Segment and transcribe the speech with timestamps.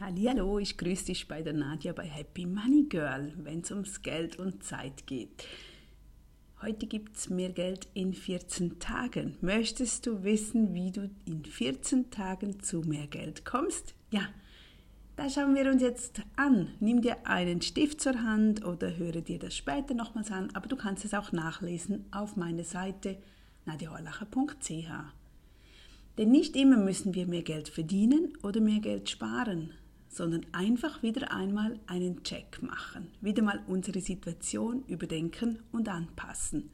[0.00, 4.38] Hallo, ich grüße dich bei der Nadja bei Happy Money Girl, wenn es ums Geld
[4.38, 5.44] und Zeit geht.
[6.62, 9.36] Heute gibt es mehr Geld in 14 Tagen.
[9.40, 13.96] Möchtest du wissen, wie du in 14 Tagen zu mehr Geld kommst?
[14.12, 14.28] Ja,
[15.16, 16.68] da schauen wir uns jetzt an.
[16.78, 20.76] Nimm dir einen Stift zur Hand oder höre dir das später nochmals an, aber du
[20.76, 23.18] kannst es auch nachlesen auf meiner Seite
[23.66, 24.90] nadjahorlacher.ch.
[26.18, 29.72] Denn nicht immer müssen wir mehr Geld verdienen oder mehr Geld sparen
[30.08, 36.70] sondern einfach wieder einmal einen Check machen, wieder mal unsere Situation überdenken und anpassen.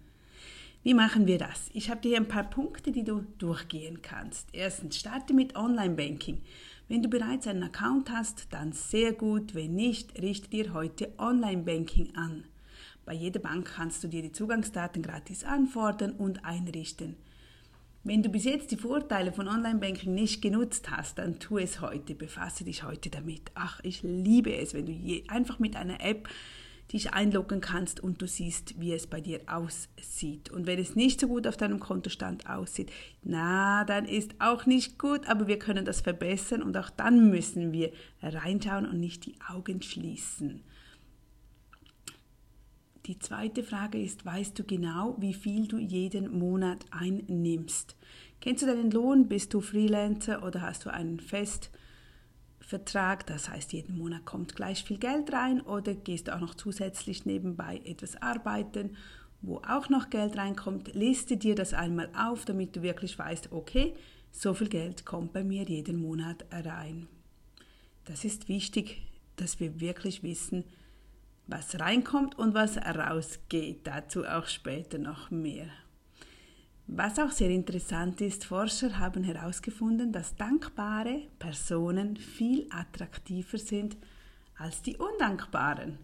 [0.82, 1.70] Wie machen wir das?
[1.72, 4.48] Ich habe dir ein paar Punkte, die du durchgehen kannst.
[4.52, 6.42] Erstens, starte mit Online-Banking.
[6.88, 9.54] Wenn du bereits einen Account hast, dann sehr gut.
[9.54, 12.44] Wenn nicht, richte dir heute Online-Banking an.
[13.06, 17.16] Bei jeder Bank kannst du dir die Zugangsdaten gratis anfordern und einrichten.
[18.06, 22.14] Wenn du bis jetzt die Vorteile von Online-Banking nicht genutzt hast, dann tu es heute,
[22.14, 23.50] befasse dich heute damit.
[23.54, 26.28] Ach, ich liebe es, wenn du einfach mit einer App
[26.92, 30.50] dich einloggen kannst und du siehst, wie es bei dir aussieht.
[30.50, 34.98] Und wenn es nicht so gut auf deinem Kontostand aussieht, na, dann ist auch nicht
[34.98, 39.36] gut, aber wir können das verbessern und auch dann müssen wir reinschauen und nicht die
[39.48, 40.60] Augen schließen.
[43.06, 47.96] Die zweite Frage ist, weißt du genau, wie viel du jeden Monat einnimmst?
[48.40, 49.28] Kennst du deinen Lohn?
[49.28, 53.26] Bist du Freelancer oder hast du einen Festvertrag?
[53.26, 57.26] Das heißt, jeden Monat kommt gleich viel Geld rein oder gehst du auch noch zusätzlich
[57.26, 58.96] nebenbei etwas arbeiten,
[59.42, 60.94] wo auch noch Geld reinkommt?
[60.94, 63.92] Liste dir das einmal auf, damit du wirklich weißt, okay,
[64.30, 67.06] so viel Geld kommt bei mir jeden Monat rein.
[68.06, 69.02] Das ist wichtig,
[69.36, 70.64] dass wir wirklich wissen,
[71.46, 73.86] was reinkommt und was rausgeht.
[73.86, 75.66] Dazu auch später noch mehr.
[76.86, 83.96] Was auch sehr interessant ist, Forscher haben herausgefunden, dass dankbare Personen viel attraktiver sind
[84.58, 85.98] als die undankbaren.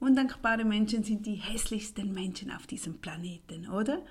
[0.00, 4.02] Undankbare Menschen sind die hässlichsten Menschen auf diesem Planeten, oder?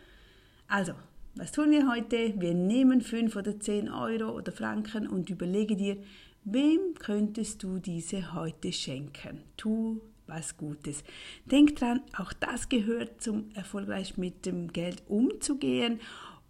[0.68, 0.94] Also,
[1.36, 2.40] was tun wir heute?
[2.40, 5.98] Wir nehmen 5 oder 10 Euro oder Franken und überlege dir,
[6.44, 9.42] wem könntest du diese heute schenken?
[9.58, 11.04] Tu was Gutes.
[11.46, 16.00] Denk dran, auch das gehört zum erfolgreich mit dem Geld umzugehen.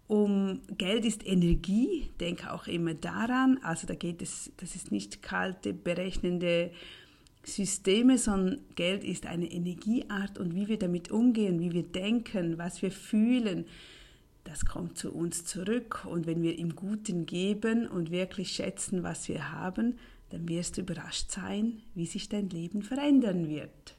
[0.06, 3.58] Um Geld ist Energie, denk auch immer daran.
[3.62, 6.70] Also da geht es, das ist nicht kalte, berechnende
[7.44, 12.82] Systeme, sondern Geld ist eine Energieart und wie wir damit umgehen, wie wir denken, was
[12.82, 13.66] wir fühlen,
[14.44, 16.04] das kommt zu uns zurück.
[16.04, 19.98] Und wenn wir im Guten geben und wirklich schätzen, was wir haben,
[20.32, 23.96] dann wirst du überrascht sein, wie sich dein Leben verändern wird.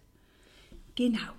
[0.95, 1.31] Genau.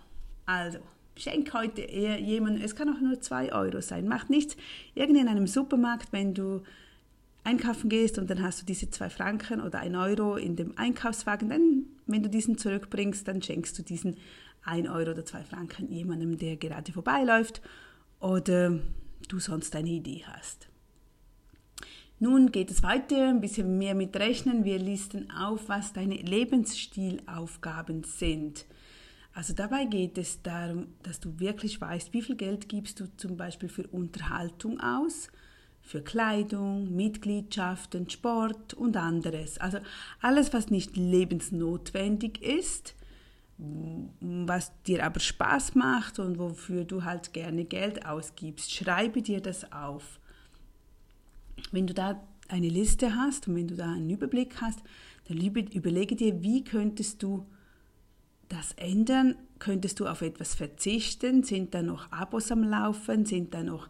[0.46, 0.78] Also,
[1.16, 4.56] schenk heute eher jemandem, es kann auch nur 2 Euro sein, macht nichts.
[4.94, 6.62] Irgendwie in einem Supermarkt, wenn du
[7.42, 11.48] einkaufen gehst und dann hast du diese 2 Franken oder 1 Euro in dem Einkaufswagen,
[11.48, 14.16] dann, wenn du diesen zurückbringst, dann schenkst du diesen
[14.62, 17.60] 1 Euro oder 2 Franken jemandem, der gerade vorbeiläuft
[18.20, 18.78] oder
[19.28, 20.68] du sonst eine Idee hast.
[22.20, 24.64] Nun geht es weiter, ein bisschen mehr mit Rechnen.
[24.64, 28.66] Wir listen auf, was deine Lebensstilaufgaben sind.
[29.34, 33.36] Also dabei geht es darum, dass du wirklich weißt, wie viel Geld gibst du zum
[33.36, 35.28] Beispiel für Unterhaltung aus,
[35.82, 39.58] für Kleidung, Mitgliedschaften, Sport und anderes.
[39.58, 39.78] Also
[40.20, 42.94] alles, was nicht lebensnotwendig ist,
[44.20, 48.72] was dir aber Spaß macht und wofür du halt gerne Geld ausgibst.
[48.72, 50.20] Schreibe dir das auf.
[51.72, 54.80] Wenn du da eine Liste hast und wenn du da einen Überblick hast,
[55.28, 57.46] dann überlege dir, wie könntest du
[58.48, 59.36] das ändern?
[59.58, 61.42] Könntest du auf etwas verzichten?
[61.42, 63.24] Sind da noch Abos am Laufen?
[63.24, 63.88] Sind da noch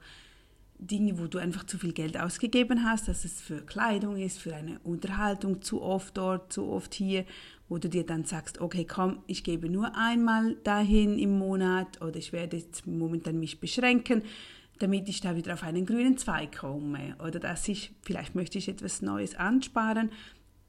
[0.79, 4.55] Dinge, wo du einfach zu viel Geld ausgegeben hast, dass es für Kleidung ist, für
[4.55, 7.25] eine Unterhaltung zu oft dort, zu oft hier,
[7.69, 12.17] wo du dir dann sagst, okay, komm, ich gebe nur einmal dahin im Monat oder
[12.17, 14.23] ich werde jetzt momentan mich beschränken
[14.79, 18.69] damit ich da wieder auf einen grünen Zweig komme oder dass ich, vielleicht möchte ich
[18.69, 20.11] etwas Neues ansparen,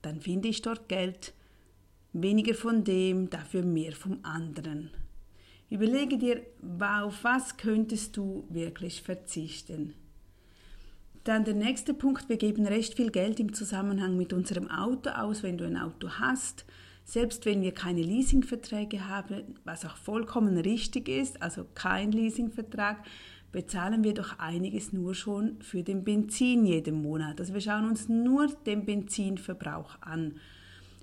[0.01, 1.33] dann finde ich dort Geld,
[2.13, 4.91] weniger von dem, dafür mehr vom anderen.
[5.69, 6.41] Überlege dir,
[6.79, 9.95] auf was könntest du wirklich verzichten.
[11.23, 15.41] Dann der nächste Punkt, wir geben recht viel Geld im Zusammenhang mit unserem Auto aus,
[15.41, 16.65] wenn du ein Auto hast.
[17.03, 23.03] Selbst wenn wir keine Leasingverträge haben, was auch vollkommen richtig ist, also kein Leasingvertrag,
[23.55, 27.39] bezahlen wir doch einiges nur schon für den Benzin jeden Monat.
[27.39, 30.33] Also wir schauen uns nur den Benzinverbrauch an.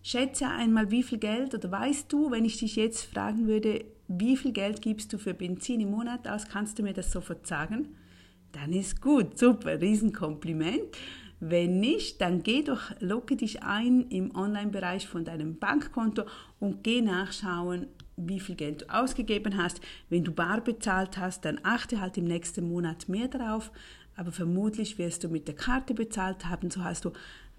[0.03, 4.37] Schätze einmal, wie viel Geld, oder weißt du, wenn ich dich jetzt fragen würde, wie
[4.37, 7.97] viel Geld gibst du für Benzin im Monat aus, kannst du mir das sofort sagen?
[8.53, 10.95] Dann ist gut, super, Riesenkompliment.
[11.45, 16.23] Wenn nicht, dann geh doch, logge dich ein im Online-Bereich von deinem Bankkonto
[16.61, 19.81] und geh nachschauen, wie viel Geld du ausgegeben hast.
[20.09, 23.73] Wenn du bar bezahlt hast, dann achte halt im nächsten Monat mehr drauf.
[24.15, 27.13] Aber vermutlich wirst du mit der Karte bezahlt haben, so hast du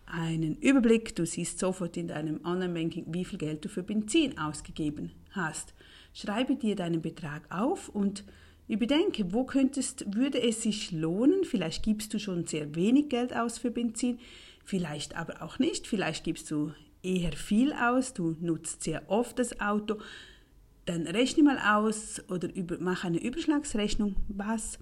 [0.05, 1.13] einen Überblick.
[1.17, 5.73] Du siehst sofort in deinem Online-Banking, wie viel Geld du für Benzin ausgegeben hast.
[6.13, 8.23] Schreibe dir deinen Betrag auf und
[8.67, 11.43] überdenke, wo könntest, würde es sich lohnen?
[11.43, 14.19] Vielleicht gibst du schon sehr wenig Geld aus für Benzin,
[14.63, 15.87] vielleicht aber auch nicht.
[15.87, 16.71] Vielleicht gibst du
[17.01, 19.97] eher viel aus, du nutzt sehr oft das Auto.
[20.85, 24.79] Dann rechne mal aus oder über, mach eine Überschlagsrechnung, was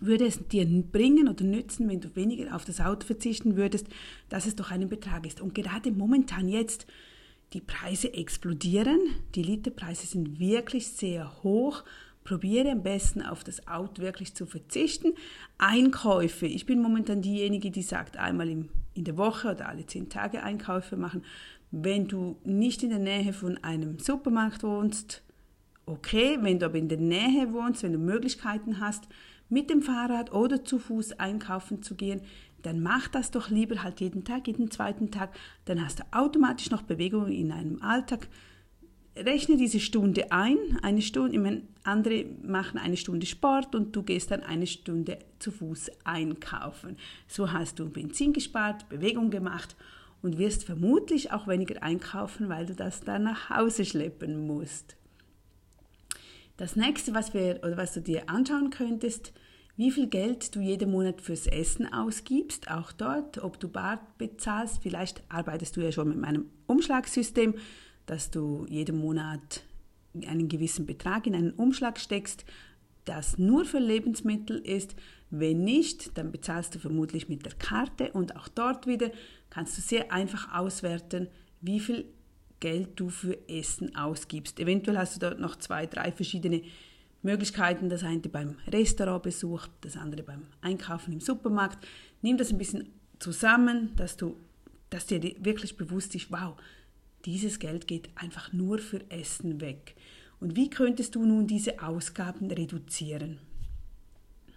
[0.00, 3.86] würde es dir bringen oder nützen, wenn du weniger auf das Auto verzichten würdest,
[4.28, 5.40] dass es doch einen Betrag ist.
[5.40, 6.86] Und gerade momentan jetzt,
[7.52, 9.00] die Preise explodieren,
[9.34, 11.84] die Literpreise sind wirklich sehr hoch.
[12.24, 15.14] Probiere am besten auf das Auto wirklich zu verzichten.
[15.58, 16.46] Einkäufe.
[16.46, 20.96] Ich bin momentan diejenige, die sagt, einmal in der Woche oder alle zehn Tage Einkäufe
[20.96, 21.24] machen.
[21.70, 25.22] Wenn du nicht in der Nähe von einem Supermarkt wohnst,
[25.86, 26.38] okay.
[26.40, 29.08] Wenn du aber in der Nähe wohnst, wenn du Möglichkeiten hast,
[29.48, 32.22] mit dem Fahrrad oder zu Fuß einkaufen zu gehen,
[32.62, 35.34] dann mach das doch lieber halt jeden Tag, jeden zweiten Tag.
[35.64, 38.28] Dann hast du automatisch noch Bewegung in einem Alltag.
[39.16, 44.02] Rechne diese Stunde ein, eine Stunde, ich meine, andere machen eine Stunde Sport und du
[44.02, 46.96] gehst dann eine Stunde zu Fuß einkaufen.
[47.26, 49.76] So hast du Benzin gespart, Bewegung gemacht
[50.22, 54.96] und wirst vermutlich auch weniger einkaufen, weil du das dann nach Hause schleppen musst.
[56.56, 59.32] Das nächste, was, wir, oder was du dir anschauen könntest,
[59.76, 64.80] wie viel Geld du jeden Monat fürs Essen ausgibst, auch dort, ob du bar bezahlst.
[64.82, 67.54] Vielleicht arbeitest du ja schon mit meinem Umschlagssystem,
[68.10, 69.62] dass du jeden Monat
[70.26, 72.44] einen gewissen Betrag in einen Umschlag steckst,
[73.04, 74.96] das nur für Lebensmittel ist.
[75.30, 79.12] Wenn nicht, dann bezahlst du vermutlich mit der Karte und auch dort wieder
[79.48, 81.28] kannst du sehr einfach auswerten,
[81.60, 82.04] wie viel
[82.58, 84.58] Geld du für Essen ausgibst.
[84.58, 86.62] Eventuell hast du dort noch zwei, drei verschiedene
[87.22, 87.88] Möglichkeiten.
[87.90, 91.86] Das eine beim Restaurantbesuch, das andere beim Einkaufen im Supermarkt.
[92.22, 92.88] Nimm das ein bisschen
[93.20, 94.36] zusammen, dass, du,
[94.90, 96.56] dass dir wirklich bewusst ist, wow,
[97.24, 99.94] dieses Geld geht einfach nur für Essen weg.
[100.40, 103.38] Und wie könntest du nun diese Ausgaben reduzieren?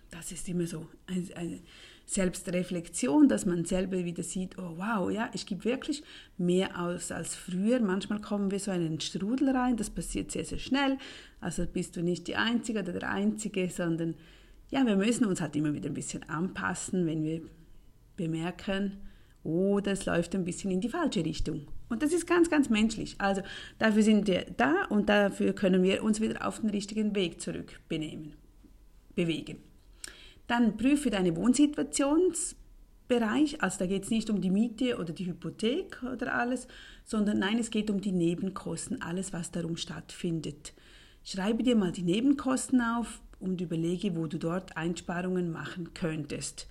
[0.10, 1.60] Das ist immer so eine,
[2.06, 6.04] Selbstreflexion, dass man selber wieder sieht, oh wow, ja, ich gebe wirklich
[6.38, 7.80] mehr aus als früher.
[7.80, 10.98] Manchmal kommen wir so in einen Strudel rein, das passiert sehr, sehr schnell.
[11.39, 14.15] Also bist du nicht die Einzige oder der Einzige, sondern
[14.69, 17.42] ja, wir müssen uns halt immer wieder ein bisschen anpassen, wenn wir
[18.18, 18.98] bemerken,
[19.44, 21.68] oh, das läuft ein bisschen in die falsche Richtung.
[21.93, 23.13] Und das ist ganz, ganz menschlich.
[23.19, 23.43] Also
[23.77, 27.79] dafür sind wir da und dafür können wir uns wieder auf den richtigen Weg zurück
[27.87, 28.33] benehmen,
[29.13, 29.59] bewegen.
[30.47, 33.61] Dann prüfe deine Wohnsituationsbereich.
[33.61, 36.67] Also da geht es nicht um die Miete oder die Hypothek oder alles,
[37.05, 40.73] sondern nein, es geht um die Nebenkosten, alles, was darum stattfindet.
[41.23, 46.67] Schreibe dir mal die Nebenkosten auf und überlege, wo du dort Einsparungen machen könntest.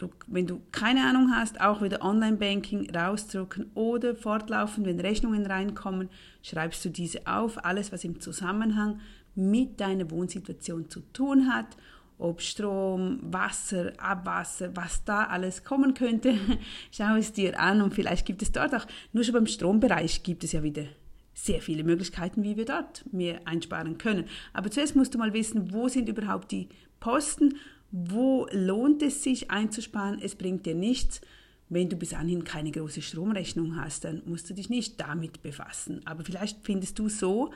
[0.00, 6.08] Du, wenn du keine Ahnung hast, auch wieder Online-Banking rausdrucken oder fortlaufend, wenn Rechnungen reinkommen,
[6.42, 9.00] schreibst du diese auf, alles, was im Zusammenhang
[9.34, 11.76] mit deiner Wohnsituation zu tun hat
[12.20, 16.34] ob Strom, Wasser, Abwasser, was da alles kommen könnte.
[16.92, 20.44] Schau es dir an und vielleicht gibt es dort auch, nur schon beim Strombereich gibt
[20.44, 20.84] es ja wieder
[21.32, 24.26] sehr viele Möglichkeiten, wie wir dort mehr einsparen können.
[24.52, 26.68] Aber zuerst musst du mal wissen, wo sind überhaupt die
[27.00, 27.54] Posten,
[27.92, 31.20] wo lohnt es sich einzusparen, es bringt dir nichts.
[31.68, 36.00] Wenn du bis anhin keine große Stromrechnung hast, dann musst du dich nicht damit befassen.
[36.04, 37.52] Aber vielleicht findest du so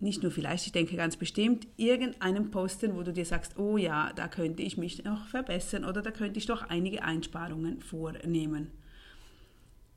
[0.00, 4.12] nicht nur vielleicht, ich denke ganz bestimmt, irgendeinen Posten, wo du dir sagst, oh ja,
[4.14, 8.68] da könnte ich mich noch verbessern oder da könnte ich doch einige Einsparungen vornehmen.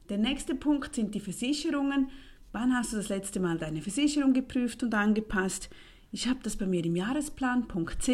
[0.10, 2.10] Der nächste Punkt sind die Versicherungen.
[2.52, 5.70] Wann hast du das letzte Mal deine Versicherung geprüft und angepasst?
[6.12, 8.10] Ich habe das bei mir im Jahresplan.ch.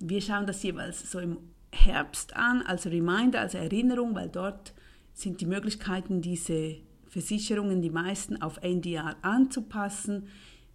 [0.00, 1.36] Wir schauen das jeweils so im
[1.72, 4.72] Herbst an, als Reminder, als Erinnerung, weil dort
[5.12, 6.76] sind die Möglichkeiten, diese
[7.06, 10.28] Versicherungen, die meisten auf Jahr anzupassen.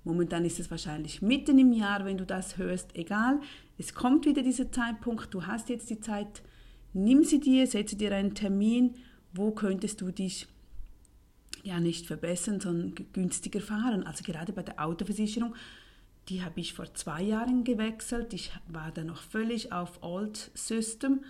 [0.03, 3.39] Momentan ist es wahrscheinlich mitten im Jahr, wenn du das hörst, egal.
[3.77, 6.43] Es kommt wieder dieser Zeitpunkt, du hast jetzt die Zeit,
[6.93, 8.95] nimm sie dir, setze dir einen Termin,
[9.33, 10.47] wo könntest du dich
[11.63, 14.03] ja nicht verbessern, sondern günstiger fahren.
[14.03, 15.55] Also gerade bei der Autoversicherung,
[16.29, 18.33] die habe ich vor zwei Jahren gewechselt.
[18.33, 21.23] Ich war da noch völlig auf Old System.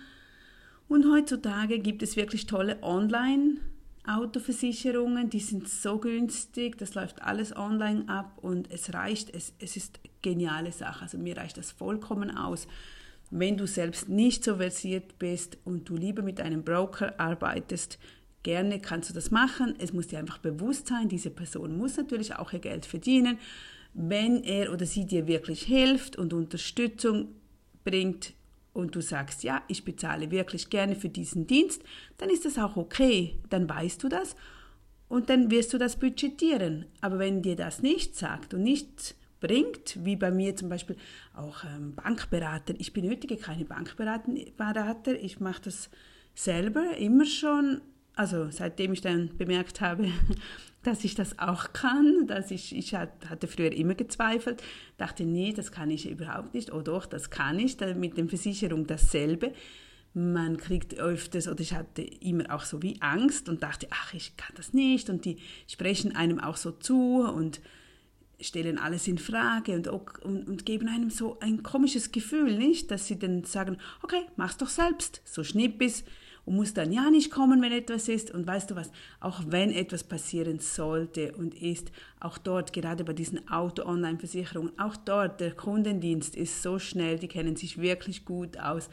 [0.88, 3.58] Und heutzutage gibt es wirklich tolle Online-
[4.06, 9.76] Autoversicherungen, die sind so günstig, das läuft alles online ab und es reicht, es, es
[9.76, 11.02] ist geniale Sache.
[11.02, 12.68] Also mir reicht das vollkommen aus.
[13.32, 17.98] wenn du selbst nicht so versiert bist und du lieber mit einem Broker arbeitest,
[18.44, 19.74] gerne kannst du das machen.
[19.78, 23.38] Es muss dir einfach bewusst sein, diese Person muss natürlich auch ihr Geld verdienen.
[23.98, 27.28] Wenn er oder sie dir wirklich hilft und Unterstützung
[27.82, 28.34] bringt
[28.74, 31.82] und du sagst, ja, ich bezahle wirklich gerne für diesen Dienst,
[32.18, 33.36] dann ist das auch okay.
[33.48, 34.36] Dann weißt du das
[35.08, 36.84] und dann wirst du das budgetieren.
[37.00, 40.96] Aber wenn dir das nicht sagt und nicht bringt, wie bei mir zum Beispiel
[41.34, 42.74] auch ähm, Bankberater.
[42.78, 45.90] Ich benötige keine Bankberater, ich mache das
[46.34, 47.80] selber immer schon,
[48.16, 50.10] also seitdem ich dann bemerkt habe,
[50.82, 54.62] dass ich das auch kann, dass ich, ich hatte früher immer gezweifelt,
[54.96, 58.86] dachte, nee, das kann ich überhaupt nicht, oh doch, das kann ich, mit der Versicherung
[58.86, 59.52] dasselbe.
[60.14, 64.36] Man kriegt öfters, oder ich hatte immer auch so wie Angst und dachte, ach, ich
[64.38, 65.10] kann das nicht.
[65.10, 67.60] Und die sprechen einem auch so zu und
[68.40, 72.90] stellen alles in Frage und, und, und, geben einem so ein komisches Gefühl, nicht?
[72.90, 76.04] Dass sie dann sagen, okay, mach's doch selbst, so schnippis
[76.46, 78.30] und muss dann ja nicht kommen, wenn etwas ist.
[78.30, 83.12] Und weißt du was, auch wenn etwas passieren sollte und ist, auch dort, gerade bei
[83.12, 88.88] diesen Auto-Online-Versicherungen, auch dort, der Kundendienst ist so schnell, die kennen sich wirklich gut aus.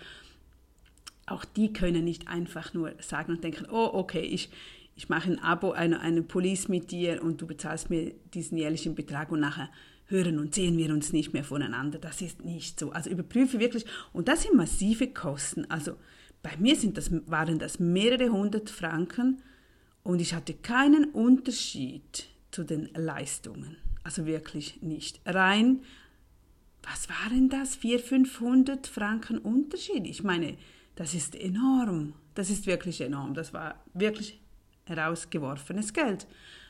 [1.28, 4.50] Auch die können nicht einfach nur sagen und denken, oh, okay, ich,
[4.96, 8.96] ich mache ein Abo, eine, eine Police mit dir und du bezahlst mir diesen jährlichen
[8.96, 9.70] Betrag und nachher
[10.08, 12.00] hören und sehen wir uns nicht mehr voneinander.
[12.00, 12.92] Das ist nicht so.
[12.92, 13.86] Also überprüfe wirklich.
[14.12, 15.70] Und das sind massive Kosten.
[15.70, 15.94] Also
[16.44, 19.42] bei mir sind das, waren das mehrere hundert Franken
[20.04, 23.78] und ich hatte keinen Unterschied zu den Leistungen.
[24.04, 25.22] Also wirklich nicht.
[25.26, 25.82] Rein,
[26.84, 27.76] was waren das?
[27.78, 30.06] 400, 500 Franken Unterschied.
[30.06, 30.58] Ich meine,
[30.96, 32.14] das ist enorm.
[32.36, 33.34] Das ist wirklich enorm.
[33.34, 34.42] Das war wirklich
[34.86, 36.28] herausgeworfenes Geld.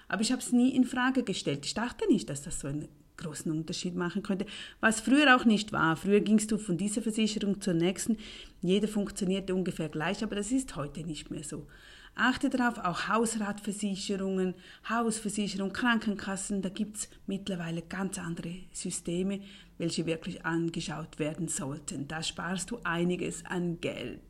[0.07, 1.65] Aber ich habe es nie in Frage gestellt.
[1.65, 4.45] Ich dachte nicht, dass das so einen großen Unterschied machen könnte,
[4.79, 5.95] was früher auch nicht war.
[5.95, 8.17] Früher gingst du von dieser Versicherung zur nächsten.
[8.61, 11.67] Jede funktionierte ungefähr gleich, aber das ist heute nicht mehr so.
[12.15, 14.53] Achte darauf, auch Hausratversicherungen,
[14.87, 19.41] Hausversicherung, Krankenkassen, da gibt es mittlerweile ganz andere Systeme,
[19.79, 22.07] welche wirklich angeschaut werden sollten.
[22.07, 24.21] Da sparst du einiges an Geld.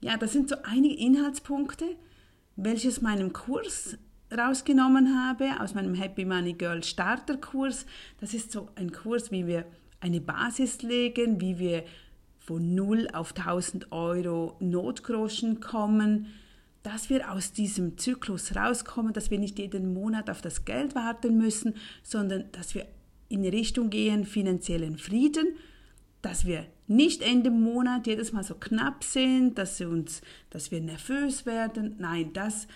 [0.00, 1.96] Ja, das sind so einige Inhaltspunkte,
[2.54, 3.98] welches meinem Kurs
[4.36, 7.86] rausgenommen habe, aus meinem Happy Money Girl Starterkurs.
[8.20, 9.64] Das ist so ein Kurs, wie wir
[10.00, 11.84] eine Basis legen, wie wir
[12.38, 16.26] von 0 auf 1000 Euro Notgroschen kommen,
[16.82, 21.36] dass wir aus diesem Zyklus rauskommen, dass wir nicht jeden Monat auf das Geld warten
[21.36, 22.86] müssen, sondern dass wir
[23.28, 25.48] in die Richtung gehen, finanziellen Frieden,
[26.22, 30.80] dass wir nicht Ende Monat jedes Mal so knapp sind, dass, wir uns, dass wir
[30.80, 31.96] nervös werden.
[31.98, 32.66] Nein, das,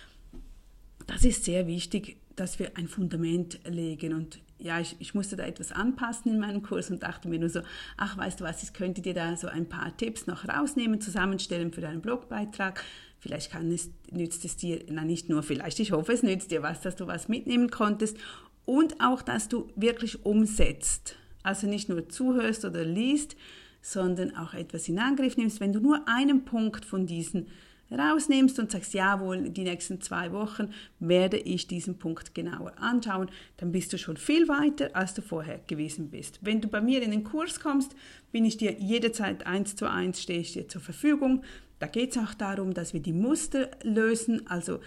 [1.12, 4.14] das ist sehr wichtig, dass wir ein Fundament legen.
[4.14, 7.48] Und ja, ich, ich musste da etwas anpassen in meinem Kurs und dachte mir nur
[7.48, 7.60] so,
[7.96, 11.72] ach, weißt du was, ich könnte dir da so ein paar Tipps noch rausnehmen, zusammenstellen
[11.72, 12.82] für deinen Blogbeitrag.
[13.18, 16.62] Vielleicht kann es, nützt es dir, na nicht nur vielleicht, ich hoffe, es nützt dir
[16.62, 18.16] was, dass du was mitnehmen konntest
[18.64, 21.16] und auch, dass du wirklich umsetzt.
[21.42, 23.36] Also nicht nur zuhörst oder liest,
[23.80, 25.60] sondern auch etwas in Angriff nimmst.
[25.60, 27.48] Wenn du nur einen Punkt von diesen
[27.92, 33.72] rausnimmst und sagst, jawohl, die nächsten zwei Wochen werde ich diesen Punkt genauer anschauen, dann
[33.72, 36.38] bist du schon viel weiter, als du vorher gewesen bist.
[36.42, 37.94] Wenn du bei mir in den Kurs kommst,
[38.30, 41.42] bin ich dir jederzeit eins zu eins, stehe ich dir zur Verfügung.
[41.78, 44.46] Da geht es auch darum, dass wir die Muster lösen.
[44.46, 44.80] Also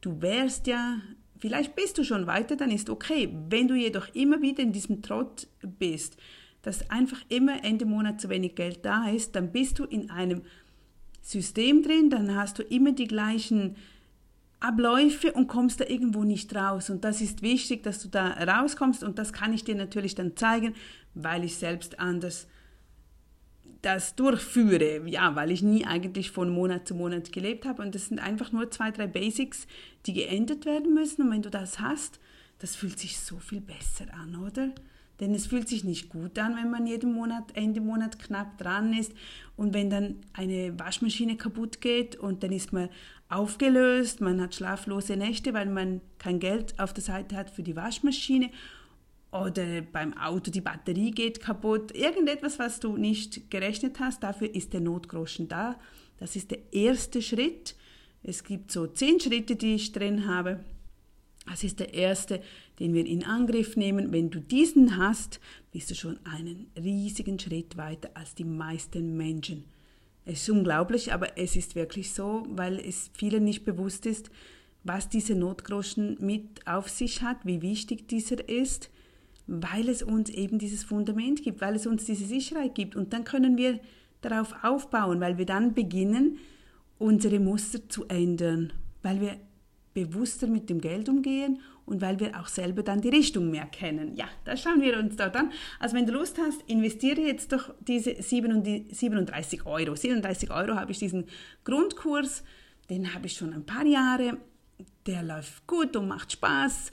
[0.00, 1.00] du wärst ja,
[1.38, 3.28] vielleicht bist du schon weiter, dann ist okay.
[3.48, 6.16] Wenn du jedoch immer wieder in diesem Trott bist,
[6.62, 10.42] dass einfach immer Ende Monat zu wenig Geld da ist, dann bist du in einem
[11.22, 13.76] System drin, dann hast du immer die gleichen
[14.60, 16.90] Abläufe und kommst da irgendwo nicht raus.
[16.90, 20.36] Und das ist wichtig, dass du da rauskommst und das kann ich dir natürlich dann
[20.36, 20.74] zeigen,
[21.14, 22.46] weil ich selbst anders
[23.82, 28.06] das durchführe, ja, weil ich nie eigentlich von Monat zu Monat gelebt habe und das
[28.06, 29.66] sind einfach nur zwei, drei Basics,
[30.06, 32.20] die geändert werden müssen und wenn du das hast,
[32.60, 34.72] das fühlt sich so viel besser an, oder?
[35.20, 38.92] Denn es fühlt sich nicht gut an, wenn man jeden Monat, Ende Monat knapp dran
[38.92, 39.12] ist.
[39.56, 42.88] Und wenn dann eine Waschmaschine kaputt geht und dann ist man
[43.28, 47.76] aufgelöst, man hat schlaflose Nächte, weil man kein Geld auf der Seite hat für die
[47.76, 48.50] Waschmaschine.
[49.32, 51.92] Oder beim Auto die Batterie geht kaputt.
[51.94, 55.78] Irgendetwas, was du nicht gerechnet hast, dafür ist der Notgroschen da.
[56.18, 57.74] Das ist der erste Schritt.
[58.22, 60.60] Es gibt so zehn Schritte, die ich drin habe.
[61.46, 62.40] Das ist der erste,
[62.78, 64.12] den wir in Angriff nehmen.
[64.12, 65.40] Wenn du diesen hast,
[65.72, 69.64] bist du schon einen riesigen Schritt weiter als die meisten Menschen.
[70.24, 74.30] Es ist unglaublich, aber es ist wirklich so, weil es vielen nicht bewusst ist,
[74.84, 78.90] was dieser Notgroschen mit auf sich hat, wie wichtig dieser ist,
[79.46, 82.94] weil es uns eben dieses Fundament gibt, weil es uns diese Sicherheit gibt.
[82.94, 83.80] Und dann können wir
[84.20, 86.38] darauf aufbauen, weil wir dann beginnen,
[86.98, 88.72] unsere Muster zu ändern,
[89.02, 89.36] weil wir
[89.94, 94.14] bewusster mit dem Geld umgehen und weil wir auch selber dann die Richtung mehr kennen.
[94.14, 95.52] Ja, da schauen wir uns dort an.
[95.78, 99.94] Also wenn du Lust hast, investiere jetzt doch diese 37 Euro.
[99.94, 101.26] 37 Euro habe ich diesen
[101.64, 102.44] Grundkurs,
[102.88, 104.38] den habe ich schon ein paar Jahre.
[105.06, 106.92] Der läuft gut und macht Spaß,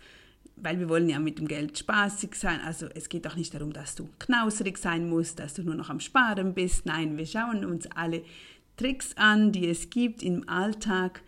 [0.55, 2.59] weil wir wollen ja mit dem Geld spaßig sein.
[2.65, 5.89] Also es geht auch nicht darum, dass du knauserig sein musst, dass du nur noch
[5.89, 6.85] am Sparen bist.
[6.85, 8.23] Nein, wir schauen uns alle
[8.75, 11.21] Tricks an, die es gibt im Alltag,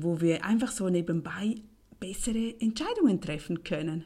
[0.00, 1.56] wo wir einfach so nebenbei
[1.98, 4.04] bessere Entscheidungen treffen können.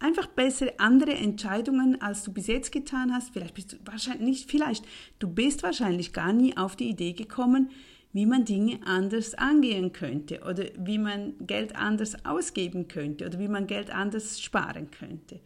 [0.00, 3.32] Einfach bessere andere Entscheidungen, als du bis jetzt getan hast.
[3.32, 4.84] Vielleicht bist du wahrscheinlich nicht, vielleicht,
[5.18, 7.70] du bist wahrscheinlich gar nie auf die Idee gekommen,
[8.12, 13.48] wie man Dinge anders angehen könnte oder wie man Geld anders ausgeben könnte oder wie
[13.48, 15.40] man Geld anders sparen könnte.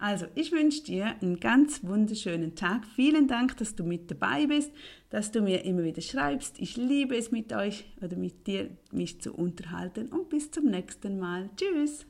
[0.00, 2.86] Also, ich wünsche dir einen ganz wunderschönen Tag.
[2.96, 4.72] Vielen Dank, dass du mit dabei bist,
[5.10, 6.58] dass du mir immer wieder schreibst.
[6.58, 11.18] Ich liebe es mit euch oder mit dir, mich zu unterhalten und bis zum nächsten
[11.18, 11.50] Mal.
[11.54, 12.06] Tschüss!